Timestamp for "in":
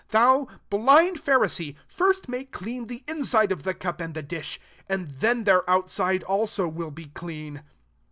3.07-3.23